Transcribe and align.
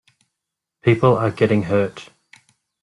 People 0.81 1.15
are 1.15 1.29
getting 1.29 1.61
hurt. 1.61 2.09